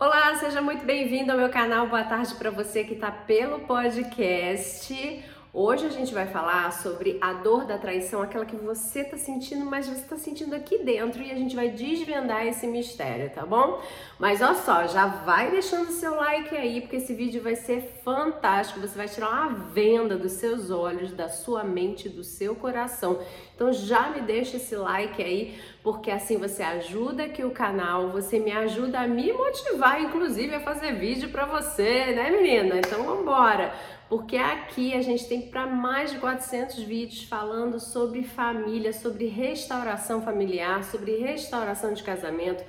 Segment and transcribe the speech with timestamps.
[0.00, 1.86] Olá, seja muito bem-vindo ao meu canal.
[1.86, 5.22] Boa tarde para você que está pelo podcast.
[5.52, 9.66] Hoje a gente vai falar sobre a dor da traição, aquela que você tá sentindo,
[9.66, 13.82] mas você tá sentindo aqui dentro e a gente vai desvendar esse mistério, tá bom?
[14.18, 18.80] Mas olha só, já vai deixando seu like aí, porque esse vídeo vai ser fantástico.
[18.80, 23.20] Você vai tirar uma venda dos seus olhos, da sua mente, do seu coração.
[23.60, 28.38] Então já me deixa esse like aí, porque assim você ajuda aqui o canal, você
[28.38, 32.78] me ajuda a me motivar, inclusive, a fazer vídeo para você, né, menina?
[32.78, 33.70] Então vambora!
[34.08, 40.20] porque aqui a gente tem para mais de 400 vídeos falando sobre família, sobre restauração
[40.20, 42.64] familiar, sobre restauração de casamento,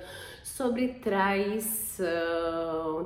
[0.56, 2.04] sobre traição.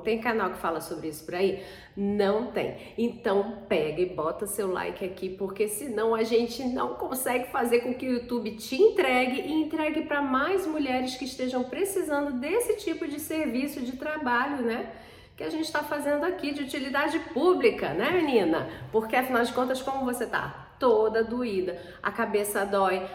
[0.03, 1.63] Tem canal que fala sobre isso por aí?
[1.97, 2.77] Não tem.
[2.99, 7.95] Então pega e bota seu like aqui, porque senão a gente não consegue fazer com
[7.95, 13.07] que o YouTube te entregue e entregue para mais mulheres que estejam precisando desse tipo
[13.07, 14.93] de serviço de trabalho, né?
[15.37, 18.67] que a gente está fazendo aqui de utilidade pública, né, menina?
[18.91, 20.73] Porque afinal de contas, como você tá?
[20.79, 23.07] Toda doída, a cabeça dói,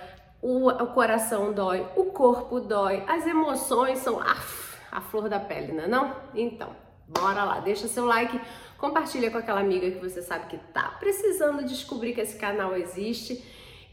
[0.42, 4.36] o, o coração dói, o corpo dói, as emoções são a,
[4.92, 6.16] a flor da pele, não é não?
[6.34, 6.76] Então,
[7.08, 8.40] bora lá, deixa seu like,
[8.78, 13.44] compartilha com aquela amiga que você sabe que tá precisando descobrir que esse canal existe.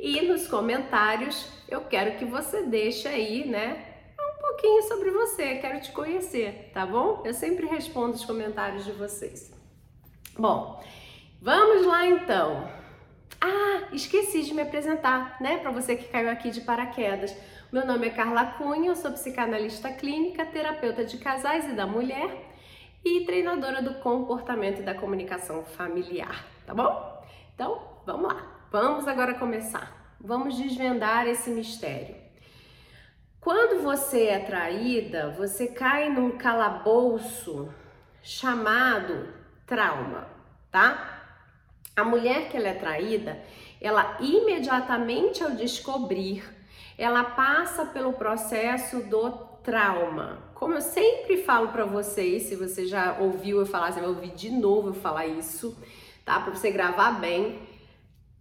[0.01, 3.89] E nos comentários eu quero que você deixe aí, né,
[4.59, 7.23] pouquinho sobre você, quero te conhecer, tá bom?
[7.25, 9.53] Eu sempre respondo os comentários de vocês.
[10.37, 10.83] Bom,
[11.41, 12.78] vamos lá então.
[13.41, 15.58] Ah, esqueci de me apresentar, né?
[15.58, 17.36] Para você que caiu aqui de paraquedas.
[17.70, 22.48] Meu nome é Carla Cunha, eu sou psicanalista clínica, terapeuta de casais e da mulher
[23.05, 27.22] e treinadora do comportamento e da comunicação familiar, tá bom?
[27.55, 28.59] Então, vamos lá.
[28.70, 30.16] Vamos agora começar.
[30.20, 32.16] Vamos desvendar esse mistério.
[33.41, 37.72] Quando você é traída, você cai num calabouço
[38.20, 39.28] chamado
[39.64, 40.27] trauma,
[40.70, 41.18] tá?
[41.99, 43.43] A mulher que ela é traída,
[43.81, 46.45] ela imediatamente ao descobrir,
[46.97, 49.31] ela passa pelo processo do
[49.65, 50.39] trauma.
[50.55, 54.31] Como eu sempre falo para vocês, se você já ouviu eu falar, você vai ouvir
[54.31, 55.77] de novo eu falar isso,
[56.25, 56.39] tá?
[56.39, 57.59] Para você gravar bem.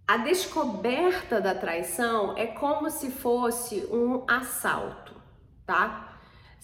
[0.07, 5.15] A descoberta da traição é como se fosse um assalto,
[5.65, 6.16] tá?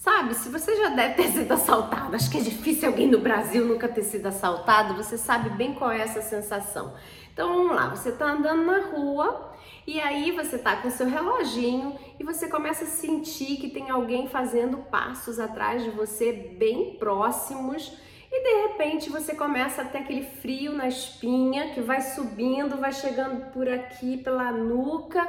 [0.04, 3.64] Sabe, se você já deve ter sido assaltado, acho que é difícil alguém no Brasil
[3.64, 6.94] nunca ter sido assaltado, você sabe bem qual é essa sensação.
[7.32, 9.54] Então vamos lá, você tá andando na rua
[9.88, 14.28] e aí você tá com seu reloginho e você começa a sentir que tem alguém
[14.28, 17.98] fazendo passos atrás de você bem próximos
[18.30, 22.92] e de repente você começa a ter aquele frio na espinha que vai subindo, vai
[22.92, 25.26] chegando por aqui pela nuca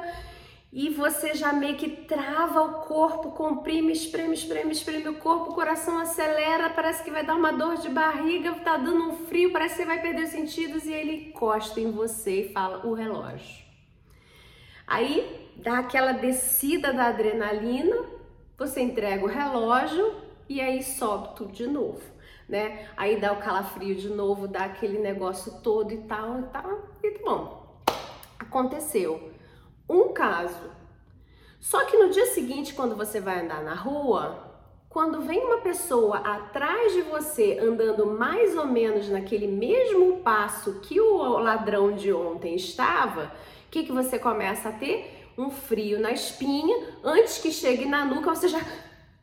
[0.75, 5.55] e você já meio que trava o corpo, comprime, espreme, espreme, espreme o corpo, o
[5.55, 9.77] coração acelera, parece que vai dar uma dor de barriga, tá dando um frio, parece
[9.77, 13.65] que você vai perder os sentidos e ele encosta em você e fala o relógio.
[14.85, 17.97] Aí dá aquela descida da adrenalina,
[18.59, 20.17] você entrega o relógio
[20.49, 22.03] e aí sobe tudo de novo
[22.49, 22.89] né?
[22.97, 26.89] Aí dá o calafrio de novo, dá aquele negócio todo e tal e tal.
[27.03, 27.81] E bom,
[28.39, 29.34] aconteceu
[29.89, 30.71] um caso.
[31.61, 34.55] Só que no dia seguinte, quando você vai andar na rua,
[34.89, 41.01] quando vem uma pessoa atrás de você andando mais ou menos naquele mesmo passo que
[41.01, 43.33] o ladrão de ontem estava,
[43.67, 45.33] o que, que você começa a ter?
[45.37, 48.61] Um frio na espinha, antes que chegue na nuca, você já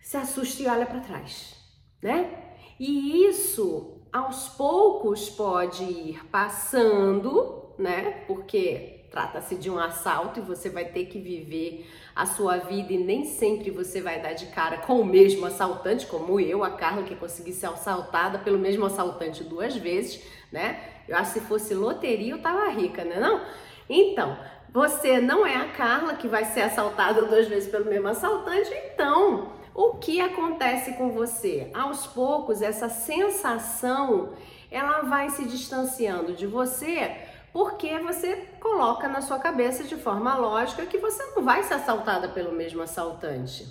[0.01, 1.55] se assusta e olha para trás,
[2.03, 2.57] né?
[2.77, 8.25] E isso aos poucos pode ir passando, né?
[8.27, 11.85] Porque trata-se de um assalto e você vai ter que viver
[12.15, 16.07] a sua vida e nem sempre você vai dar de cara com o mesmo assaltante,
[16.07, 20.79] como eu, a Carla, que consegui ser assaltada pelo mesmo assaltante duas vezes, né?
[21.07, 23.41] Eu acho que se fosse loteria eu tava rica, né não?
[23.89, 24.37] Então,
[24.73, 29.51] você não é a Carla que vai ser assaltada duas vezes pelo mesmo assaltante, então
[29.75, 31.69] o que acontece com você?
[31.73, 34.29] Aos poucos, essa sensação
[34.69, 37.11] ela vai se distanciando de você
[37.51, 42.29] porque você coloca na sua cabeça de forma lógica que você não vai ser assaltada
[42.29, 43.67] pelo mesmo assaltante.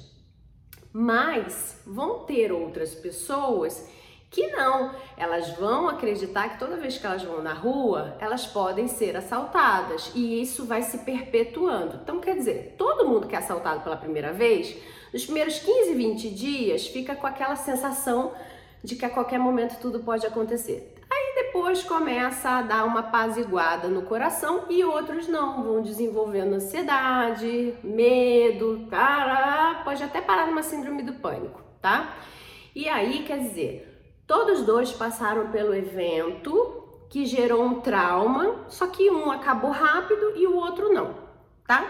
[0.92, 3.88] Mas vão ter outras pessoas
[4.30, 8.86] que não, elas vão acreditar que toda vez que elas vão na rua, elas podem
[8.86, 11.98] ser assaltadas e isso vai se perpetuando.
[12.02, 14.76] Então, quer dizer, todo mundo que é assaltado pela primeira vez,
[15.12, 18.32] nos primeiros 15, 20 dias, fica com aquela sensação
[18.84, 20.99] de que a qualquer momento tudo pode acontecer.
[21.52, 28.86] Depois começa a dar uma apaziguada no coração e outros não, vão desenvolvendo ansiedade, medo,
[29.82, 32.14] pode até parar numa síndrome do pânico, tá?
[32.72, 39.10] E aí, quer dizer, todos dois passaram pelo evento que gerou um trauma, só que
[39.10, 41.16] um acabou rápido e o outro não,
[41.66, 41.84] tá?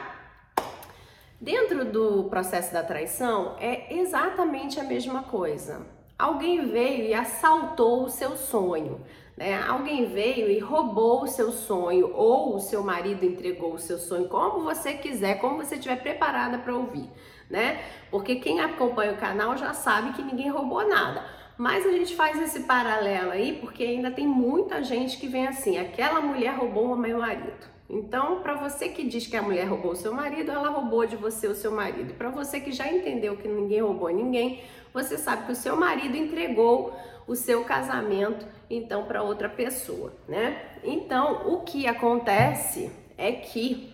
[1.39, 5.87] Dentro do processo da traição é exatamente a mesma coisa.
[6.19, 9.01] Alguém veio e assaltou o seu sonho,
[9.41, 9.59] né?
[9.67, 14.29] Alguém veio e roubou o seu sonho, ou o seu marido entregou o seu sonho,
[14.29, 17.09] como você quiser, como você estiver preparada para ouvir,
[17.49, 17.81] né?
[18.11, 21.25] Porque quem acompanha o canal já sabe que ninguém roubou nada.
[21.57, 25.79] Mas a gente faz esse paralelo aí porque ainda tem muita gente que vem assim:
[25.79, 27.71] aquela mulher roubou o meu marido.
[27.89, 31.17] Então, para você que diz que a mulher roubou o seu marido, ela roubou de
[31.17, 32.15] você o seu marido.
[32.15, 34.63] Para você que já entendeu que ninguém roubou ninguém,
[34.93, 36.95] você sabe que o seu marido entregou
[37.27, 40.79] o seu casamento então para outra pessoa, né?
[40.85, 43.93] Então o que acontece é que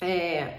[0.00, 0.58] é,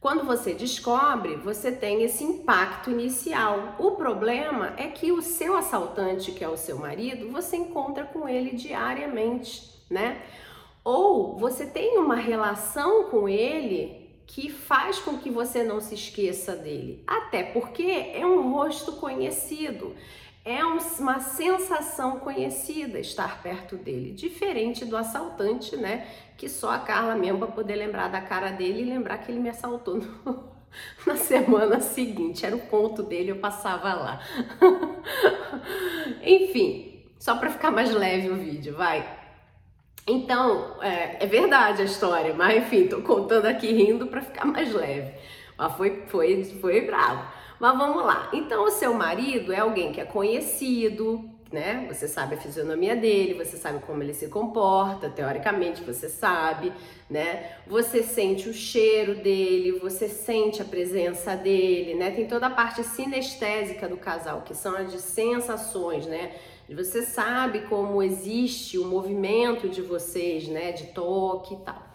[0.00, 3.74] quando você descobre, você tem esse impacto inicial.
[3.78, 8.28] O problema é que o seu assaltante, que é o seu marido, você encontra com
[8.28, 10.22] ele diariamente, né?
[10.84, 16.54] Ou você tem uma relação com ele que faz com que você não se esqueça
[16.54, 17.02] dele.
[17.06, 19.96] Até porque é um rosto conhecido,
[20.48, 26.08] é uma sensação conhecida estar perto dele, diferente do assaltante, né?
[26.38, 29.40] Que só a Carla mesmo para poder lembrar da cara dele e lembrar que ele
[29.40, 30.48] me assaltou no,
[31.06, 32.46] na semana seguinte.
[32.46, 34.20] Era o ponto dele, eu passava lá.
[36.24, 39.06] Enfim, só para ficar mais leve o vídeo, vai.
[40.06, 44.72] Então, é, é, verdade a história, mas enfim, tô contando aqui rindo para ficar mais
[44.72, 45.12] leve.
[45.58, 47.37] Mas foi, foi, foi bravo.
[47.58, 48.30] Mas vamos lá.
[48.32, 51.86] Então, o seu marido é alguém que é conhecido, né?
[51.88, 56.72] Você sabe a fisionomia dele, você sabe como ele se comporta, teoricamente você sabe,
[57.10, 57.52] né?
[57.66, 62.10] Você sente o cheiro dele, você sente a presença dele, né?
[62.10, 66.32] Tem toda a parte sinestésica do casal, que são as de sensações, né?
[66.68, 70.70] Você sabe como existe o movimento de vocês, né?
[70.72, 71.87] De toque e tal.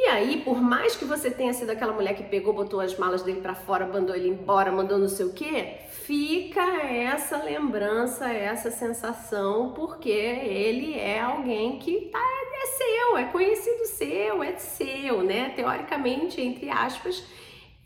[0.00, 3.22] E aí, por mais que você tenha sido aquela mulher que pegou, botou as malas
[3.24, 8.70] dele para fora, mandou ele embora, mandou não sei o quê, fica essa lembrança, essa
[8.70, 15.50] sensação, porque ele é alguém que tá, é seu, é conhecido seu, é seu, né?
[15.56, 17.24] Teoricamente, entre aspas,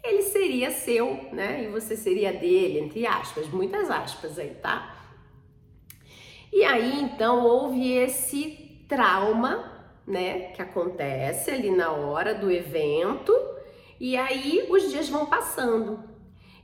[0.04, 1.64] ele seria seu, né?
[1.64, 4.94] E você seria dele, entre aspas, muitas aspas aí, tá?
[6.52, 9.71] E aí então houve esse trauma,
[10.06, 13.32] né, que acontece ali na hora do evento,
[14.00, 16.00] e aí os dias vão passando.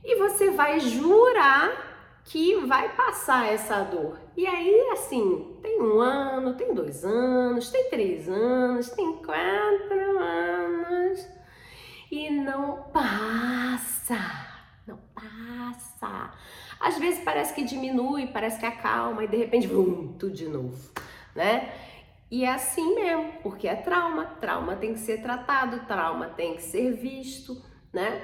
[0.03, 4.19] E você vai jurar que vai passar essa dor.
[4.37, 11.39] E aí, assim, tem um ano, tem dois anos, tem três anos, tem quatro anos
[12.11, 14.17] e não passa,
[14.87, 16.31] não passa.
[16.79, 20.91] Às vezes parece que diminui, parece que acalma e de repente, vum, tudo de novo,
[21.35, 21.71] né?
[22.31, 26.61] E é assim mesmo, porque é trauma, trauma tem que ser tratado, trauma tem que
[26.61, 27.59] ser visto,
[27.91, 28.21] né?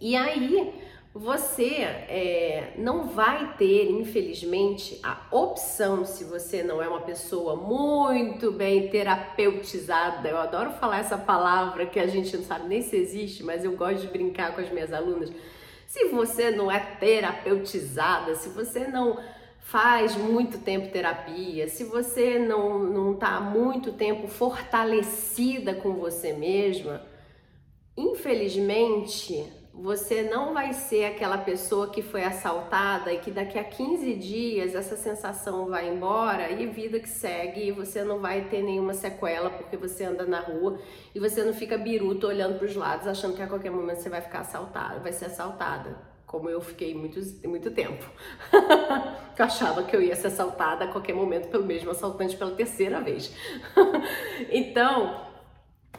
[0.00, 0.74] E aí
[1.12, 8.52] você é, não vai ter, infelizmente, a opção, se você não é uma pessoa muito
[8.52, 10.28] bem terapeutizada.
[10.28, 13.76] Eu adoro falar essa palavra que a gente não sabe nem se existe, mas eu
[13.76, 15.32] gosto de brincar com as minhas alunas
[15.90, 19.18] se você não é terapeutizada, se você não
[19.70, 27.00] faz muito tempo terapia, se você não não está muito tempo fortalecida com você mesma,
[27.96, 34.14] infelizmente você não vai ser aquela pessoa que foi assaltada e que daqui a 15
[34.14, 38.92] dias essa sensação vai embora e vida que segue e você não vai ter nenhuma
[38.92, 40.80] sequela porque você anda na rua
[41.14, 44.10] e você não fica biruta olhando para os lados achando que a qualquer momento você
[44.10, 46.09] vai ficar assaltada, vai ser assaltada.
[46.30, 47.18] Como eu fiquei muito,
[47.48, 48.04] muito tempo.
[49.36, 53.00] eu achava que eu ia ser assaltada a qualquer momento pelo mesmo assaltante pela terceira
[53.00, 53.34] vez.
[54.48, 55.26] então,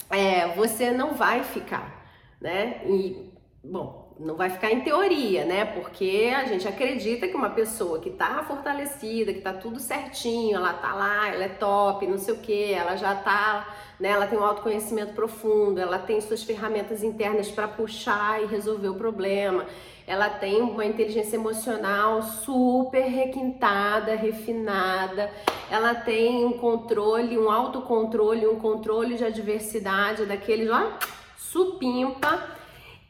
[0.10, 2.10] é, você não vai ficar,
[2.40, 2.82] né?
[2.86, 3.30] E
[3.64, 5.66] Bom, não vai ficar em teoria, né?
[5.66, 10.74] Porque a gente acredita que uma pessoa que tá fortalecida, que tá tudo certinho, ela
[10.74, 13.68] tá lá, ela é top, não sei o que, ela já tá,
[14.00, 14.10] né?
[14.10, 18.96] Ela tem um autoconhecimento profundo, ela tem suas ferramentas internas para puxar e resolver o
[18.96, 19.68] problema.
[20.08, 25.32] Ela tem uma inteligência emocional super requintada, refinada.
[25.70, 30.98] Ela tem um controle, um autocontrole, um controle de adversidade daqueles, ó,
[31.38, 32.40] supimpa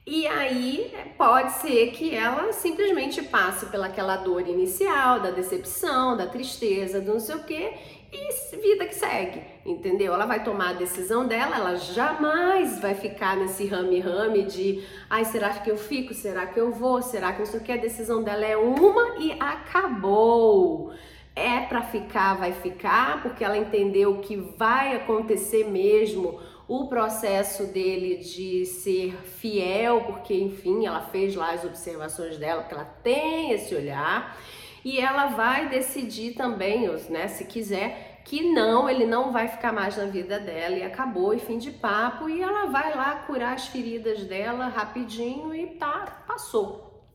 [0.05, 6.99] E aí pode ser que ela simplesmente passe pelaquela dor inicial, da decepção, da tristeza,
[6.99, 7.73] do não sei o quê,
[8.11, 10.13] e vida que segue, entendeu?
[10.13, 15.49] Ela vai tomar a decisão dela, ela jamais vai ficar nesse rame-rame de ai, será
[15.49, 16.13] que eu fico?
[16.13, 17.01] Será que eu vou?
[17.01, 17.71] Será que não sei o que?
[17.71, 20.93] A decisão dela é uma e acabou.
[21.35, 28.17] É para ficar, vai ficar, porque ela entendeu que vai acontecer mesmo o processo dele
[28.17, 33.73] de ser fiel, porque enfim, ela fez lá as observações dela, porque ela tem esse
[33.73, 34.37] olhar,
[34.83, 39.97] e ela vai decidir também, né, se quiser, que não, ele não vai ficar mais
[39.97, 43.67] na vida dela e acabou, e fim de papo, e ela vai lá curar as
[43.67, 47.05] feridas dela rapidinho e tá, passou.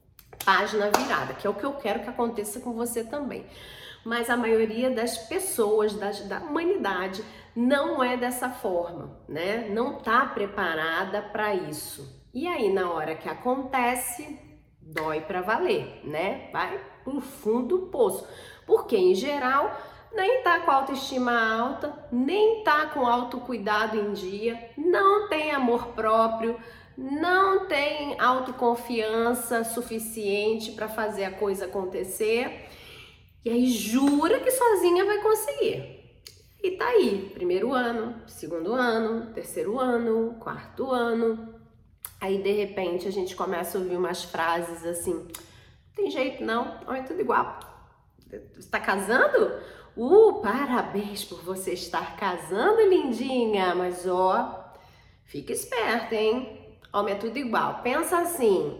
[0.44, 3.46] Página virada, que é o que eu quero que aconteça com você também
[4.06, 7.25] mas a maioria das pessoas da, da humanidade
[7.56, 9.68] não é dessa forma, né?
[9.68, 12.25] Não tá preparada para isso.
[12.32, 14.38] E aí na hora que acontece,
[14.80, 16.50] dói para valer, né?
[16.52, 18.26] Vai pro fundo do poço.
[18.66, 19.80] Porque em geral
[20.12, 26.58] nem tá com autoestima alta, nem tá com autocuidado em dia, não tem amor próprio,
[26.96, 32.66] não tem autoconfiança suficiente para fazer a coisa acontecer
[33.44, 35.96] e aí jura que sozinha vai conseguir.
[36.60, 41.54] E tá aí, primeiro ano, segundo ano, terceiro ano, quarto ano.
[42.20, 45.28] Aí de repente a gente começa a ouvir umas frases assim:
[45.96, 47.58] tem jeito não, é tudo igual.
[48.54, 49.58] Você tá casando?
[49.96, 53.74] Uh, parabéns por você estar casando, lindinha.
[53.74, 54.72] Mas ó,
[55.24, 56.78] fica esperta, hein?
[56.92, 57.80] Homem é tudo igual.
[57.82, 58.78] Pensa assim: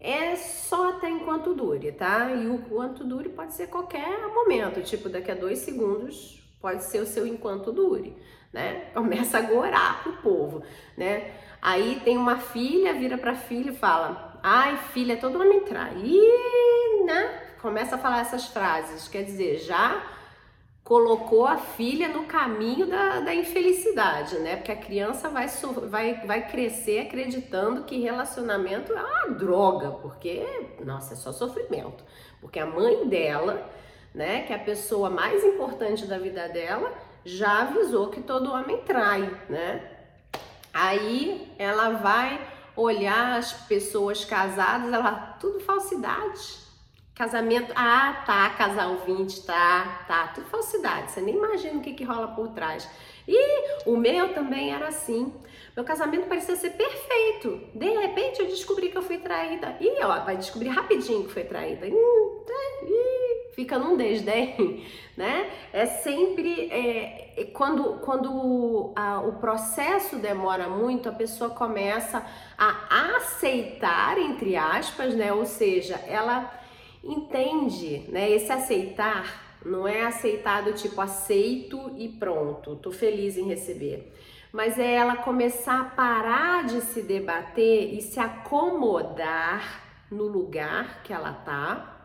[0.00, 2.30] é só até enquanto dure, tá?
[2.32, 7.00] E o quanto dure pode ser qualquer momento, tipo daqui a dois segundos pode ser
[7.00, 8.16] o seu enquanto dure,
[8.52, 8.90] né?
[8.92, 10.64] Começa a gorar pro povo,
[10.96, 11.32] né?
[11.62, 15.96] Aí tem uma filha, vira pra filha e fala: Ai, filha, todo homem trai.
[16.04, 17.42] E, né?
[17.60, 20.00] Começa a falar essas frases, quer dizer, já
[20.84, 24.54] colocou a filha no caminho da, da infelicidade, né?
[24.54, 25.48] Porque a criança vai,
[25.88, 30.46] vai, vai crescer acreditando que relacionamento é uma droga, porque,
[30.84, 32.04] nossa, é só sofrimento.
[32.40, 33.68] Porque a mãe dela,
[34.14, 36.92] né, que é a pessoa mais importante da vida dela,
[37.24, 39.90] já avisou que todo homem trai, né?
[40.72, 46.66] Aí ela vai olhar as pessoas casadas, ela, tudo falsidade
[47.16, 52.04] Casamento, ah, tá, casal 20, tá, tá, tudo falsidade, você nem imagina o que, que
[52.04, 52.86] rola por trás.
[53.26, 55.32] E o meu também era assim.
[55.74, 57.58] Meu casamento parecia ser perfeito.
[57.74, 59.78] De repente eu descobri que eu fui traída.
[59.80, 61.86] E ó, vai descobrir rapidinho que foi traída.
[61.86, 62.86] Hum, tá,
[63.56, 64.84] fica num desdém,
[65.16, 65.50] né?
[65.72, 72.24] É sempre é, é, quando, quando a, o processo demora muito, a pessoa começa
[72.58, 75.32] a aceitar, entre aspas, né?
[75.32, 76.52] Ou seja, ela
[77.02, 78.30] entende, né?
[78.30, 84.12] Esse aceitar não é aceitar do tipo aceito e pronto, tô feliz em receber.
[84.52, 91.12] Mas é ela começar a parar de se debater e se acomodar no lugar que
[91.12, 91.95] ela tá,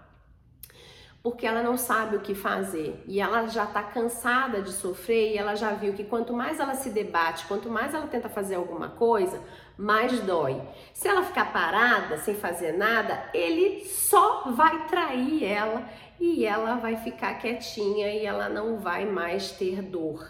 [1.24, 5.38] porque ela não sabe o que fazer e ela já está cansada de sofrer e
[5.38, 8.90] ela já viu que quanto mais ela se debate, quanto mais ela tenta fazer alguma
[8.90, 9.40] coisa,
[9.78, 10.60] mais dói.
[10.94, 15.84] Se ela ficar parada, sem fazer nada, ele só vai trair ela
[16.20, 20.28] e ela vai ficar quietinha e ela não vai mais ter dor.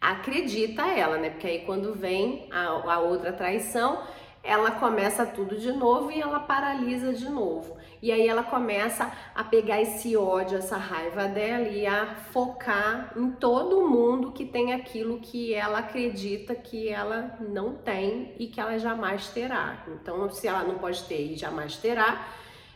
[0.00, 1.30] Acredita ela, né?
[1.30, 4.02] Porque aí quando vem a, a outra traição,
[4.44, 7.76] ela começa tudo de novo e ela paralisa de novo.
[8.04, 13.30] E aí ela começa a pegar esse ódio, essa raiva dela e a focar em
[13.30, 18.78] todo mundo que tem aquilo que ela acredita que ela não tem e que ela
[18.78, 19.82] jamais terá.
[19.88, 22.28] Então, se ela não pode ter e jamais terá,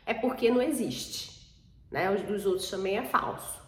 [0.06, 1.46] é porque não existe.
[1.90, 2.10] Né?
[2.10, 3.60] Os dos outros também é falso.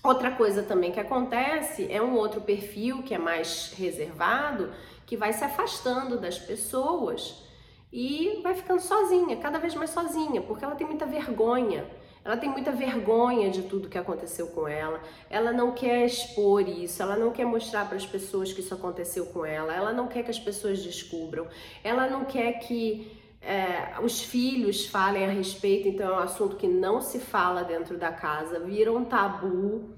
[0.00, 4.72] Outra coisa também que acontece é um outro perfil que é mais reservado,
[5.06, 7.50] que vai se afastando das pessoas
[7.92, 11.84] e vai ficando sozinha, cada vez mais sozinha, porque ela tem muita vergonha.
[12.24, 15.00] Ela tem muita vergonha de tudo que aconteceu com ela.
[15.28, 19.26] Ela não quer expor isso, ela não quer mostrar para as pessoas que isso aconteceu
[19.26, 19.74] com ela.
[19.74, 21.48] Ela não quer que as pessoas descubram.
[21.82, 23.10] Ela não quer que
[23.42, 27.98] é, os filhos falem a respeito, então é um assunto que não se fala dentro
[27.98, 29.90] da casa, vira um tabu.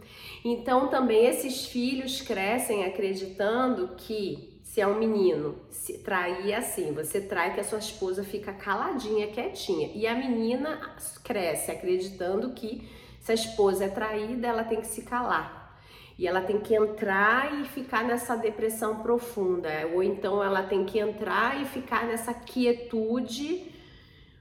[0.42, 6.92] Então também esses filhos crescem acreditando que se é um menino, se trair é assim,
[6.92, 9.92] você trai que a sua esposa fica caladinha, quietinha.
[9.94, 10.80] E a menina
[11.22, 12.90] cresce acreditando que
[13.20, 15.78] se a esposa é traída, ela tem que se calar.
[16.18, 20.98] E ela tem que entrar e ficar nessa depressão profunda, ou então ela tem que
[20.98, 23.72] entrar e ficar nessa quietude,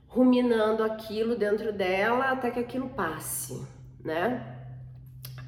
[0.08, 3.62] ruminando aquilo dentro dela até que aquilo passe,
[4.04, 4.62] né?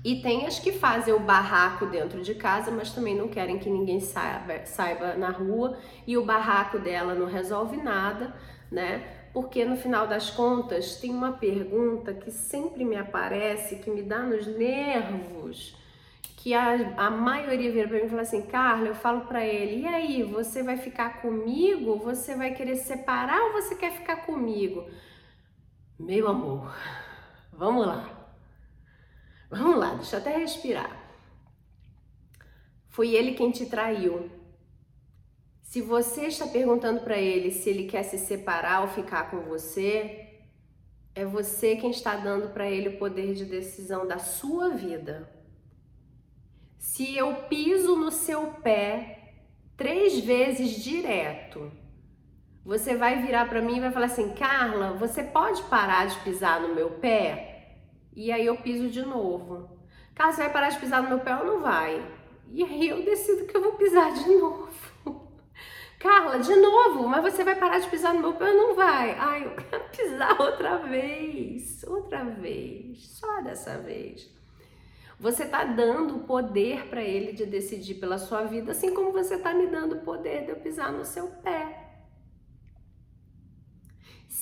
[0.06, 3.72] E tem as que fazem o barraco dentro de casa, mas também não querem que
[3.72, 8.32] ninguém saiba, saiba na rua, e o barraco dela não resolve nada,
[8.72, 9.04] né?
[9.34, 14.20] Porque no final das contas tem uma pergunta que sempre me aparece, que me dá
[14.20, 15.76] nos nervos
[16.38, 19.82] que a, a maioria vira para mim e fala assim, Carla, eu falo para ele,
[19.82, 21.98] e aí, você vai ficar comigo?
[21.98, 24.88] Você vai querer separar ou você quer ficar comigo?
[25.98, 26.72] Meu amor,
[27.52, 28.15] vamos lá.
[29.58, 30.92] Vamos lá, deixa eu até respirar.
[32.90, 34.30] Foi ele quem te traiu.
[35.62, 40.42] Se você está perguntando para ele se ele quer se separar ou ficar com você,
[41.14, 45.30] é você quem está dando para ele o poder de decisão da sua vida.
[46.78, 49.34] Se eu piso no seu pé
[49.78, 51.72] três vezes direto,
[52.64, 56.60] você vai virar para mim e vai falar assim: Carla, você pode parar de pisar
[56.62, 57.55] no meu pé?
[58.16, 59.70] E aí eu piso de novo.
[60.18, 62.02] Você vai parar de pisar no meu pé ou não vai?
[62.52, 64.70] E aí eu decido que eu vou pisar de novo.
[66.00, 69.16] Carla, de novo, mas você vai parar de pisar no meu pé ou não vai?
[69.18, 74.30] Ai, eu quero pisar outra vez, outra vez, só dessa vez.
[75.20, 79.36] Você está dando o poder para ele de decidir pela sua vida, assim como você
[79.36, 81.85] está me dando o poder de eu pisar no seu pé.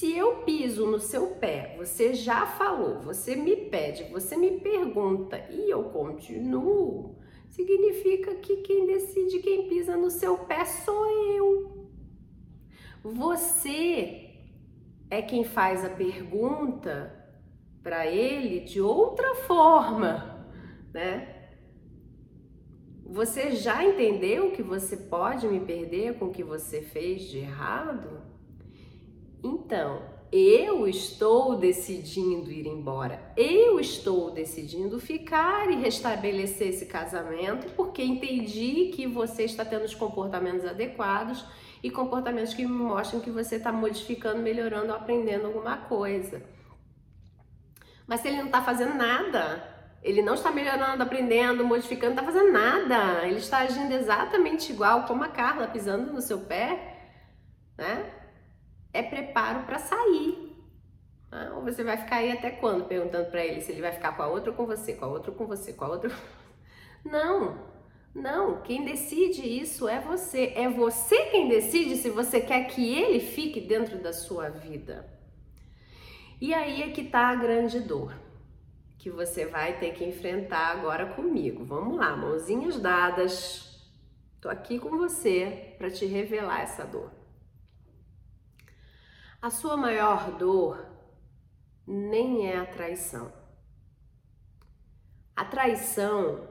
[0.04, 5.38] Se eu piso no seu pé, você já falou, você me pede, você me pergunta
[5.50, 7.16] e eu continuo,
[7.50, 11.06] significa que quem decide quem pisa no seu pé sou
[11.38, 11.90] eu.
[13.02, 14.42] Você
[15.10, 17.26] é quem faz a pergunta
[17.82, 20.46] para ele de outra forma
[20.94, 21.54] né?
[23.06, 28.33] Você já entendeu que você pode me perder com o que você fez de errado?
[29.44, 33.22] Então, eu estou decidindo ir embora.
[33.38, 39.94] Eu estou decidindo ficar e restabelecer esse casamento porque entendi que você está tendo os
[39.94, 41.46] comportamentos adequados
[41.84, 46.42] e comportamentos que mostram que você está modificando, melhorando, aprendendo alguma coisa.
[48.08, 49.62] Mas se ele não está fazendo nada,
[50.02, 53.28] ele não está melhorando, aprendendo, modificando, não está fazendo nada.
[53.28, 57.12] Ele está agindo exatamente igual como a Carla pisando no seu pé,
[57.78, 58.23] né?
[58.94, 60.56] É preparo para sair.
[61.32, 61.52] Né?
[61.56, 64.22] Ou você vai ficar aí até quando perguntando para ele se ele vai ficar com
[64.22, 66.12] a outra ou com você, com a outra ou com você, com a outra.
[67.04, 67.58] Não,
[68.16, 68.62] não.
[68.62, 70.54] Quem decide isso é você.
[70.56, 75.06] É você quem decide se você quer que ele fique dentro da sua vida.
[76.40, 78.14] E aí é que está a grande dor
[79.04, 81.66] que você vai ter que enfrentar agora comigo.
[81.66, 83.92] Vamos lá, mãozinhas dadas.
[84.40, 87.12] Tô aqui com você para te revelar essa dor.
[89.44, 90.88] A sua maior dor
[91.86, 93.30] nem é a traição.
[95.36, 96.48] A traição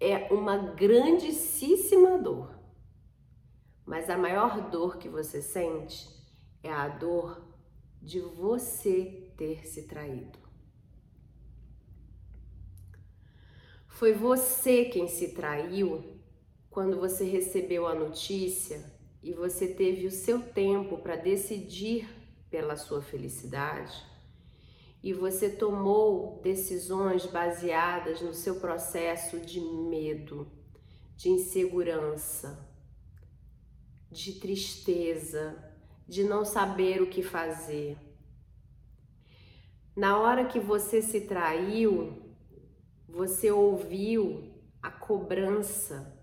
[0.00, 2.58] é uma grandíssima dor.
[3.86, 6.08] Mas a maior dor que você sente
[6.60, 7.40] é a dor
[8.02, 10.40] de você ter se traído.
[13.86, 16.20] Foi você quem se traiu
[16.68, 22.08] quando você recebeu a notícia e você teve o seu tempo para decidir
[22.50, 24.08] pela sua felicidade
[25.02, 30.50] e você tomou decisões baseadas no seu processo de medo,
[31.16, 32.68] de insegurança,
[34.10, 35.56] de tristeza,
[36.06, 37.96] de não saber o que fazer.
[39.94, 42.34] Na hora que você se traiu,
[43.08, 44.52] você ouviu
[44.82, 46.17] a cobrança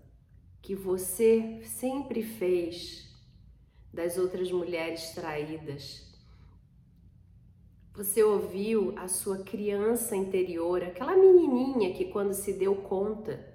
[0.66, 3.08] que você sempre fez
[3.92, 6.12] das outras mulheres traídas.
[7.94, 13.48] Você ouviu a sua criança interior, aquela menininha que, quando se deu conta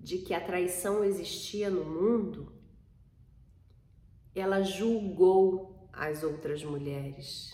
[0.00, 2.50] de que a traição existia no mundo,
[4.34, 7.52] ela julgou as outras mulheres.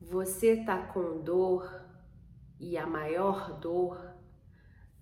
[0.00, 1.84] Você tá com dor
[2.58, 4.13] e a maior dor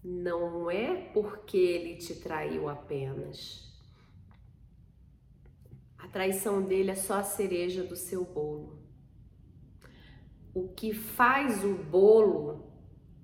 [0.03, 3.71] não é porque ele te traiu apenas.
[5.97, 8.83] A traição dele é só a cereja do seu bolo.
[10.53, 12.73] O que faz o bolo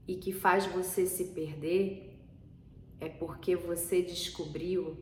[0.06, 2.18] e que faz você se perder
[3.00, 4.96] é porque você descobriu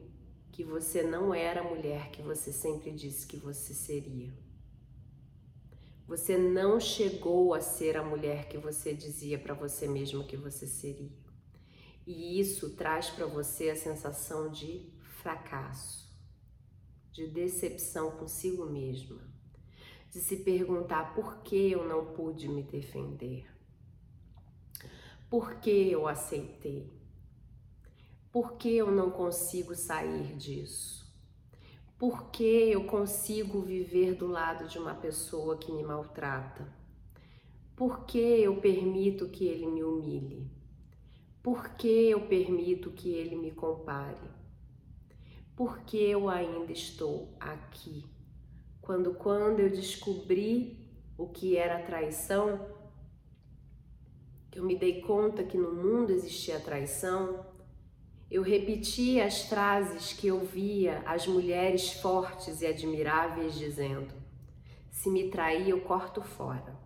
[0.51, 4.33] que você não era a mulher que você sempre disse que você seria.
[6.07, 10.67] Você não chegou a ser a mulher que você dizia para você mesma que você
[10.67, 11.26] seria.
[12.07, 14.89] E isso traz para você a sensação de
[15.23, 16.09] fracasso,
[17.13, 19.21] de decepção consigo mesma,
[20.13, 23.47] de se perguntar por que eu não pude me defender,
[25.29, 26.93] por que eu aceitei,
[28.31, 30.97] por que eu não consigo sair disso.
[31.99, 36.71] Por que eu consigo viver do lado de uma pessoa que me maltrata?
[37.75, 40.51] Por que eu permito que ele me humilhe?
[41.47, 44.29] Por que eu permito que ele me compare?
[45.55, 48.05] Por que eu ainda estou aqui?
[48.81, 52.67] Quando quando eu descobri o que era traição,
[54.53, 57.47] eu me dei conta que no mundo existia traição,
[58.29, 64.13] eu repetia as frases que eu via as mulheres fortes e admiráveis dizendo:
[64.91, 66.77] Se me trair, eu corto fora.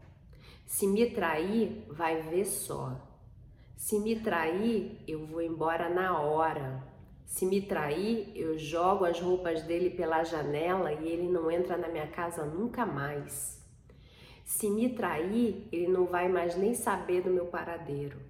[0.67, 3.09] Se me trair, vai ver só.
[3.81, 6.87] Se me trair, eu vou embora na hora.
[7.25, 11.89] Se me trair, eu jogo as roupas dele pela janela e ele não entra na
[11.89, 13.67] minha casa nunca mais.
[14.45, 18.21] Se me trair, ele não vai mais nem saber do meu paradeiro.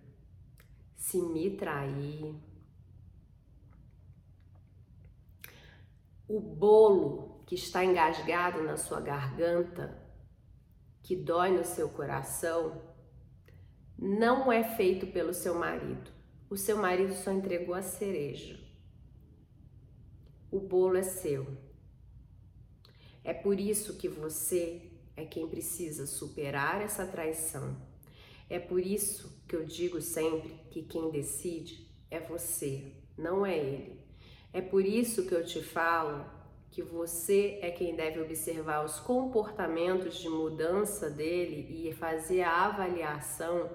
[0.94, 2.32] Se me trair,
[6.28, 10.00] o bolo que está engasgado na sua garganta,
[11.02, 12.80] que dói no seu coração,
[14.00, 16.10] não é feito pelo seu marido.
[16.48, 18.58] O seu marido só entregou a cereja.
[20.50, 21.46] O bolo é seu.
[23.22, 27.76] É por isso que você é quem precisa superar essa traição.
[28.48, 34.00] É por isso que eu digo sempre que quem decide é você, não é ele.
[34.50, 36.24] É por isso que eu te falo
[36.70, 43.70] que você é quem deve observar os comportamentos de mudança dele e fazer a avaliação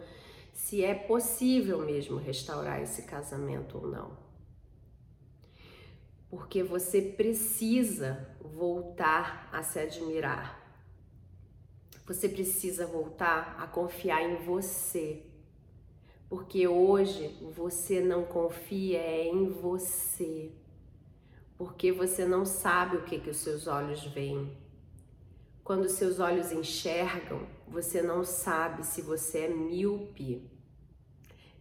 [0.55, 4.17] se é possível mesmo restaurar esse casamento ou não.
[6.27, 10.59] Porque você precisa voltar a se admirar.
[12.07, 15.21] Você precisa voltar a confiar em você.
[16.27, 20.51] Porque hoje você não confia é em você
[21.57, 24.51] porque você não sabe o que, que os seus olhos veem.
[25.65, 30.47] Quando seus olhos enxergam, você não sabe se você é míope,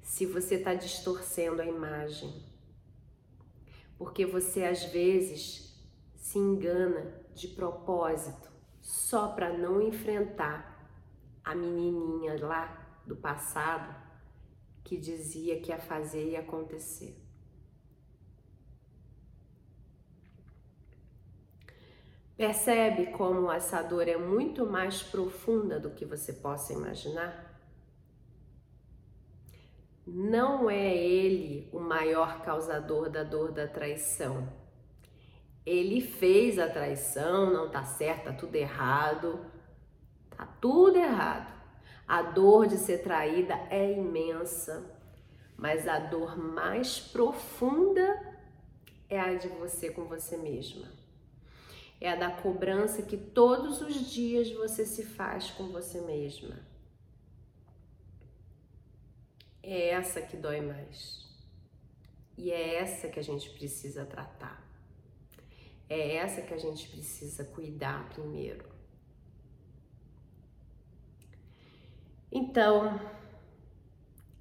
[0.03, 2.45] se você está distorcendo a imagem.
[3.97, 5.83] Porque você às vezes
[6.17, 10.87] se engana de propósito só para não enfrentar
[11.43, 13.97] a menininha lá do passado
[14.85, 17.24] que dizia que ia fazer e acontecer.
[22.37, 27.62] Percebe como essa dor é muito mais profunda do que você possa imaginar?
[30.05, 34.49] Não é ele o maior causador da dor da traição.
[35.64, 39.38] Ele fez a traição, não tá certo, tá tudo errado.
[40.37, 41.55] Tá tudo errado.
[42.07, 44.85] A dor de ser traída é imensa,
[45.57, 48.37] mas a dor mais profunda
[49.09, 51.04] é a de você com você mesma
[52.05, 56.55] é a da cobrança que todos os dias você se faz com você mesma.
[59.62, 61.27] É essa que dói mais.
[62.37, 64.62] E é essa que a gente precisa tratar.
[65.88, 68.69] É essa que a gente precisa cuidar primeiro.
[72.31, 73.01] Então,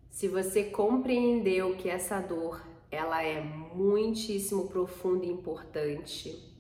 [0.10, 6.53] se você compreendeu que essa dor ela é muitíssimo profunda e importante,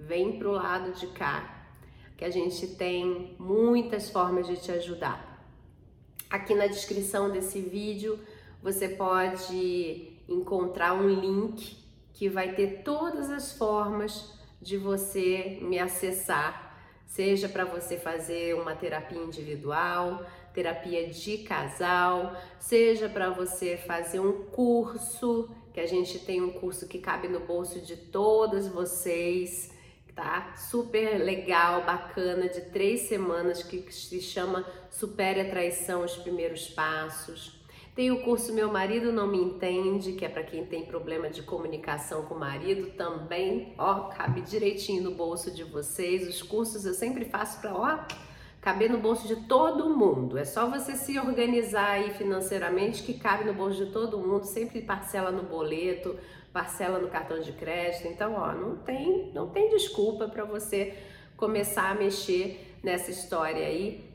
[0.00, 1.68] vem pro lado de cá,
[2.16, 5.46] que a gente tem muitas formas de te ajudar.
[6.28, 8.18] Aqui na descrição desse vídeo
[8.62, 11.76] você pode encontrar um link
[12.12, 18.74] que vai ter todas as formas de você me acessar, seja para você fazer uma
[18.74, 26.42] terapia individual, terapia de casal, seja para você fazer um curso, que a gente tem
[26.42, 29.70] um curso que cabe no bolso de todas vocês
[30.14, 30.54] tá?
[30.56, 37.60] Super legal, bacana, de três semanas que se chama Supere a Traição, os Primeiros Passos.
[37.94, 41.42] Tem o curso Meu Marido Não Me Entende, que é para quem tem problema de
[41.42, 46.28] comunicação com o marido, também, ó, cabe direitinho no bolso de vocês.
[46.28, 47.98] Os cursos eu sempre faço para, ó,
[48.60, 50.38] caber no bolso de todo mundo.
[50.38, 54.82] É só você se organizar aí financeiramente que cabe no bolso de todo mundo, sempre
[54.82, 56.16] parcela no boleto,
[56.52, 58.08] parcela no cartão de crédito.
[58.08, 60.96] Então, ó, não tem, não tem desculpa para você
[61.36, 64.08] começar a mexer nessa história aí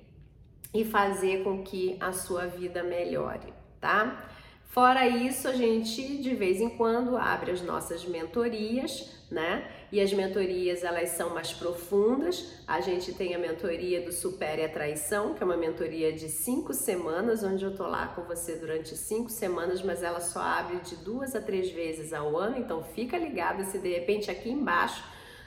[0.73, 4.29] e fazer com que a sua vida melhore, tá?
[4.75, 9.65] Fora isso, a gente de vez em quando abre as nossas mentorias, né?
[9.89, 12.61] E as mentorias elas são mais profundas.
[12.67, 16.73] A gente tem a mentoria do Supere a Traição, que é uma mentoria de cinco
[16.73, 20.97] semanas, onde eu tô lá com você durante cinco semanas, mas ela só abre de
[20.97, 22.57] duas a três vezes ao ano.
[22.57, 25.01] Então fica ligada se de repente aqui embaixo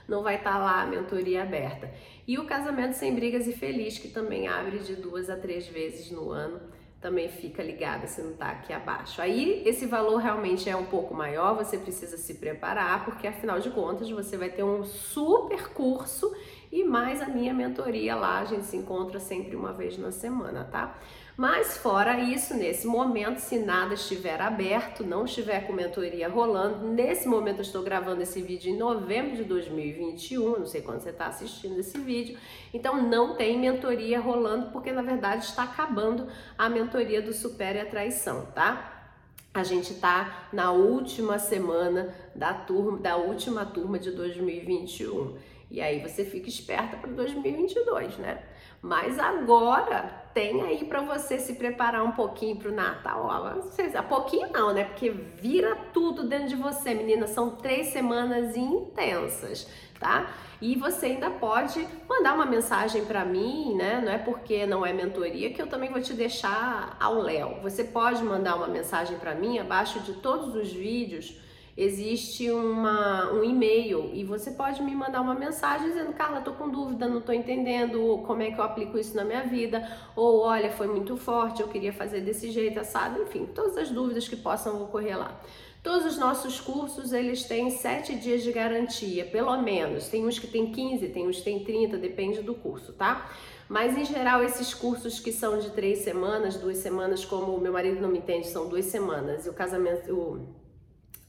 [0.09, 1.93] não vai estar tá lá a mentoria aberta.
[2.27, 6.11] E o Casamento Sem Brigas e Feliz, que também abre de duas a três vezes
[6.11, 9.23] no ano também fica ligada se não está aqui abaixo.
[9.23, 13.71] Aí esse valor realmente é um pouco maior, você precisa se preparar, porque afinal de
[13.71, 16.35] contas você vai ter um super curso
[16.73, 20.65] e mais a minha mentoria lá, a gente se encontra sempre uma vez na semana,
[20.65, 20.99] tá?
[21.39, 27.29] Mas fora isso, nesse momento, se nada estiver aberto, não estiver com mentoria rolando, nesse
[27.29, 31.29] momento eu estou gravando esse vídeo em novembro de 2021, não sei quando você está
[31.29, 32.37] assistindo esse vídeo,
[32.75, 36.27] então não tem mentoria rolando, porque na verdade está acabando
[36.59, 39.13] a mentoria do Supere a Traição, tá?
[39.55, 45.39] A gente tá na última semana da turma, da última turma de 2021.
[45.71, 48.43] E aí você fica esperta para 2022, né?
[48.81, 53.25] Mas agora tem aí para você se preparar um pouquinho para o Natal.
[53.25, 54.85] Ó, a pouquinho não, né?
[54.85, 57.27] Porque vira tudo dentro de você, menina.
[57.27, 60.31] São três semanas intensas, tá?
[60.61, 64.01] E você ainda pode mandar uma mensagem para mim, né?
[64.01, 67.59] Não é porque não é mentoria que eu também vou te deixar ao léu.
[67.63, 71.37] Você pode mandar uma mensagem para mim abaixo de todos os vídeos
[71.79, 76.69] existe uma, um e-mail e você pode me mandar uma mensagem dizendo, Carla, tô com
[76.69, 80.73] dúvida, não tô entendendo como é que eu aplico isso na minha vida, ou olha,
[80.73, 84.83] foi muito forte, eu queria fazer desse jeito, assado, enfim, todas as dúvidas que possam
[84.83, 85.41] ocorrer lá.
[85.81, 90.09] Todos os nossos cursos, eles têm sete dias de garantia, pelo menos.
[90.09, 93.31] Tem uns que tem 15, tem uns que tem 30, depende do curso, tá?
[93.69, 97.73] Mas em geral, esses cursos que são de três semanas, duas semanas, como o meu
[97.73, 100.68] marido não me entende, são duas semanas, e o casamento, o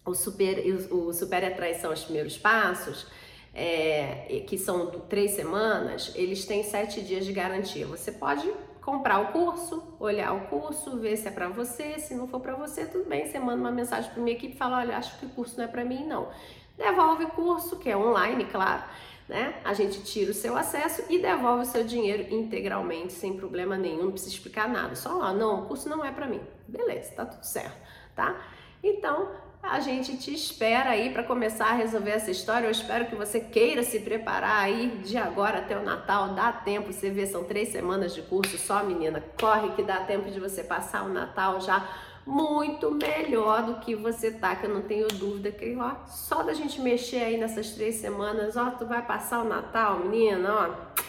[0.10, 3.08] o super, o super atraição, os primeiros passos,
[3.54, 7.86] é, que são três semanas, eles têm sete dias de garantia.
[7.88, 12.00] Você pode comprar o curso, olhar o curso, ver se é para você.
[12.00, 13.28] Se não for para você, tudo bem.
[13.28, 15.66] Você manda uma mensagem para minha equipe e fala: olha, acho que o curso não
[15.66, 16.30] é para mim, não.
[16.78, 18.84] Devolve o curso, que é online, claro.
[19.28, 19.54] Né?
[19.64, 24.06] A gente tira o seu acesso e devolve o seu dinheiro integralmente, sem problema nenhum,
[24.06, 24.96] não precisa explicar nada.
[24.96, 26.42] Só lá, não, o curso não é para mim.
[26.68, 27.78] Beleza, tá tudo certo,
[28.16, 28.42] tá?
[28.82, 29.30] Então,
[29.62, 32.66] a gente te espera aí para começar a resolver essa história.
[32.66, 36.30] Eu espero que você queira se preparar aí de agora até o Natal.
[36.30, 39.24] Dá tempo, você vê, são três semanas de curso só, menina.
[39.40, 41.88] Corre que dá tempo de você passar o Natal já
[42.26, 46.54] muito melhor do que você tá, que eu não tenho dúvida que ó, só da
[46.54, 51.04] gente mexer aí nessas três semanas, ó, tu vai passar o Natal, menina, ó,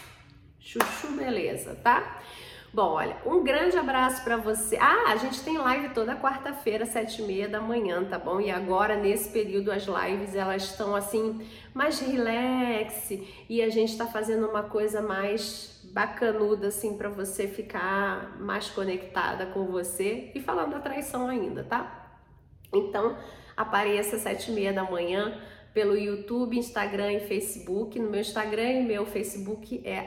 [0.58, 2.20] chuchu beleza, tá?
[2.72, 4.76] Bom, olha, um grande abraço para você.
[4.76, 8.40] Ah, a gente tem live toda quarta-feira, sete e meia da manhã, tá bom?
[8.40, 13.10] E agora, nesse período, as lives, elas estão assim, mais relax
[13.48, 19.46] e a gente tá fazendo uma coisa mais bacanuda, assim, para você ficar mais conectada
[19.46, 22.20] com você e falando da traição ainda, tá?
[22.72, 23.18] Então,
[23.56, 25.36] apareça sete e meia da manhã
[25.72, 27.98] pelo YouTube, Instagram e Facebook.
[27.98, 30.06] No meu Instagram e meu Facebook é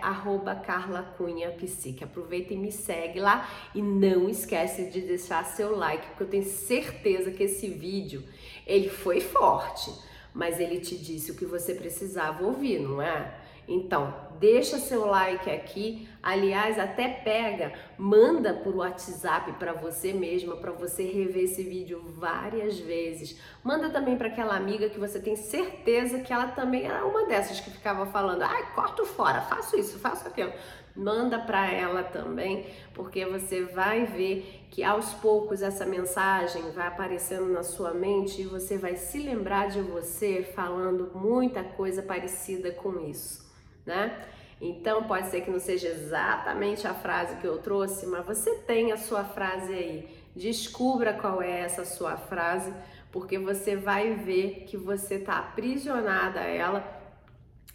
[0.65, 2.03] @carlacunhapsique.
[2.03, 6.45] Aproveita e me segue lá e não esquece de deixar seu like, porque eu tenho
[6.45, 8.23] certeza que esse vídeo
[8.67, 9.91] ele foi forte,
[10.33, 13.39] mas ele te disse o que você precisava ouvir, não é?
[13.67, 16.05] Então, deixa seu like aqui.
[16.21, 22.77] Aliás, até pega, manda por WhatsApp para você mesma, para você rever esse vídeo várias
[22.77, 23.39] vezes.
[23.63, 27.61] Manda também para aquela amiga que você tem certeza que ela também era uma dessas
[27.61, 30.51] que ficava falando: "Ai, corto fora, faço isso, faço aquilo".
[30.93, 37.47] Manda para ela também, porque você vai ver que aos poucos essa mensagem vai aparecendo
[37.47, 42.99] na sua mente e você vai se lembrar de você falando muita coisa parecida com
[42.99, 43.42] isso
[43.85, 44.25] né?
[44.61, 48.91] Então pode ser que não seja exatamente a frase que eu trouxe, mas você tem
[48.91, 50.23] a sua frase aí.
[50.35, 52.73] Descubra qual é essa sua frase,
[53.11, 57.01] porque você vai ver que você está aprisionada a ela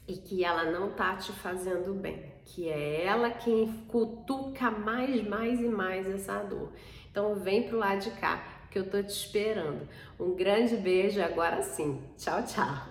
[0.09, 5.61] e que ela não tá te fazendo bem, que é ela quem cutuca mais, mais
[5.61, 6.73] e mais essa dor.
[7.11, 9.87] Então vem pro lado de cá, que eu tô te esperando.
[10.19, 12.03] Um grande beijo agora sim.
[12.17, 12.88] Tchau, tchau.